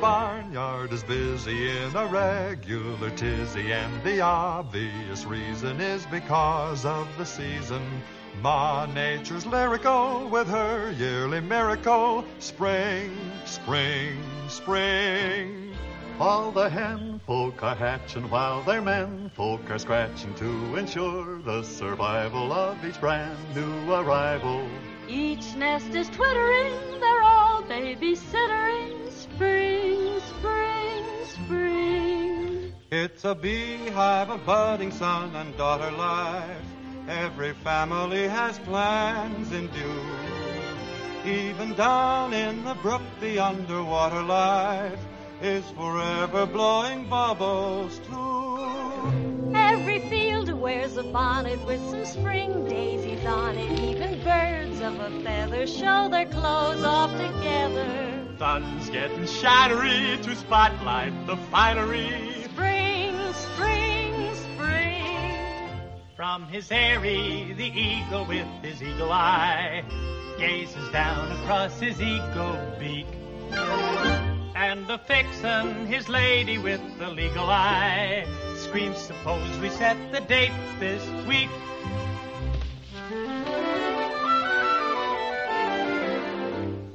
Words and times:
barnyard 0.00 0.92
is 0.94 1.02
busy 1.04 1.70
in 1.70 1.94
a 1.94 2.06
regular 2.06 3.10
tizzy, 3.10 3.70
and 3.70 4.02
the 4.02 4.20
obvious 4.22 5.26
reason 5.26 5.78
is 5.78 6.06
because 6.06 6.86
of 6.86 7.06
the 7.18 7.26
season. 7.26 7.82
Ma 8.40 8.86
Nature's 8.86 9.44
lyrical 9.44 10.26
with 10.28 10.48
her 10.48 10.90
yearly 10.92 11.40
miracle. 11.40 12.24
Spring, 12.38 13.14
spring, 13.44 14.16
spring. 14.48 15.74
All 16.18 16.50
the 16.50 16.70
hen 16.70 17.20
folk 17.26 17.62
are 17.62 17.74
hatching 17.74 18.30
while 18.30 18.62
their 18.62 18.80
men 18.80 19.30
folk 19.34 19.70
are 19.70 19.78
scratching 19.78 20.34
to 20.36 20.76
ensure 20.76 21.42
the 21.42 21.62
survival 21.62 22.52
of 22.52 22.82
each 22.86 23.00
brand 23.00 23.38
new 23.54 23.92
arrival. 23.92 24.66
Each 25.08 25.54
nest 25.56 25.94
is 25.94 26.08
twittering, 26.08 26.72
they're 27.00 27.19
It's 33.02 33.24
a 33.24 33.34
beehive 33.34 34.28
of 34.28 34.44
budding 34.44 34.90
son 34.90 35.34
and 35.34 35.56
daughter 35.56 35.90
life. 35.90 36.66
Every 37.08 37.54
family 37.54 38.28
has 38.28 38.58
plans 38.58 39.52
in 39.52 39.68
view. 39.68 40.02
Even 41.24 41.72
down 41.76 42.34
in 42.34 42.62
the 42.62 42.74
brook, 42.74 43.00
the 43.18 43.38
underwater 43.38 44.22
life 44.22 44.98
is 45.40 45.64
forever 45.70 46.44
blowing 46.44 47.08
bubbles 47.08 47.98
too. 48.00 49.56
Every 49.56 50.00
field 50.10 50.52
wears 50.52 50.98
a 50.98 51.02
bonnet 51.04 51.64
with 51.64 51.80
some 51.88 52.04
spring 52.04 52.68
daisies 52.68 53.24
on 53.24 53.56
it. 53.56 53.80
Even 53.80 54.22
birds 54.22 54.80
of 54.82 55.00
a 55.00 55.10
feather 55.22 55.66
show 55.66 56.10
their 56.10 56.26
clothes 56.26 56.84
off 56.84 57.12
together. 57.12 58.26
Sun's 58.38 58.90
getting 58.90 59.24
shattery 59.24 60.18
to 60.22 60.36
spotlight 60.36 61.14
the 61.26 61.38
finery. 61.50 62.39
From 66.20 66.48
his 66.48 66.70
eyrie, 66.70 67.54
the 67.54 67.64
eagle 67.64 68.26
with 68.26 68.46
his 68.62 68.82
eagle 68.82 69.10
eye 69.10 69.82
gazes 70.36 70.90
down 70.90 71.32
across 71.32 71.80
his 71.80 71.98
eagle 71.98 72.58
beak. 72.78 73.06
And 74.54 74.86
the 74.86 75.00
vixen, 75.08 75.86
his 75.86 76.10
lady 76.10 76.58
with 76.58 76.82
the 76.98 77.08
legal 77.08 77.48
eye, 77.48 78.26
screams, 78.56 78.98
suppose 78.98 79.58
we 79.60 79.70
set 79.70 79.96
the 80.12 80.20
date 80.20 80.52
this 80.78 81.02
week. 81.26 81.48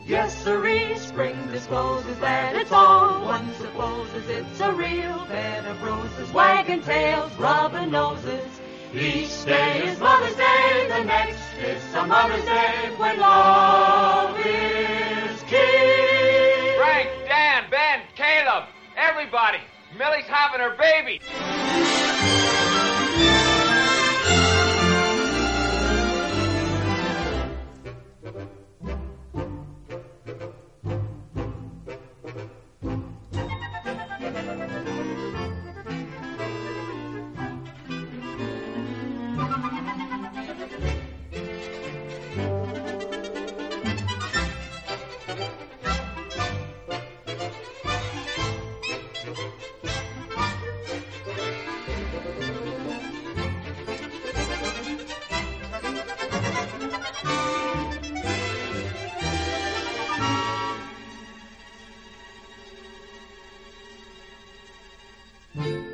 Yes, 0.05 0.37
sirree, 0.43 0.99
spring 0.99 1.35
discloses 1.51 2.19
that 2.19 2.55
it's 2.55 2.71
all 2.71 3.25
one 3.25 3.51
supposes 3.55 4.29
it's 4.29 4.59
a 4.59 4.71
real 4.71 5.25
bed 5.25 5.65
of 5.65 5.81
roses, 5.81 6.31
wagging 6.31 6.83
tails, 6.83 7.35
rubbing 7.39 7.89
noses. 7.89 8.54
Each 8.97 9.43
day 9.43 9.87
is 9.87 9.99
Mother's 9.99 10.37
Day, 10.37 10.87
the 10.87 11.03
next 11.03 11.53
is 11.61 11.83
some 11.91 12.07
Mother's 12.07 12.45
Day 12.45 12.93
when 12.95 13.19
love 13.19 14.39
is 14.39 15.41
king. 15.41 16.77
Frank, 16.77 17.09
Dan, 17.27 17.65
Ben, 17.69 18.03
Caleb, 18.15 18.69
everybody. 18.95 19.57
Millie's 19.99 20.23
having 20.27 20.61
her 20.61 20.77
baby. 20.77 21.19
Mm-hmm. 65.57 65.84